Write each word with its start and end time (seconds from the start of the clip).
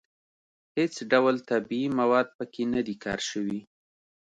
هېڅ 0.77 0.95
ډول 1.11 1.35
طبیعي 1.49 1.87
مواد 1.99 2.27
په 2.37 2.43
کې 2.53 2.63
نه 2.73 2.81
دي 2.87 2.95
کار 3.03 3.19
شوي. 3.29 3.59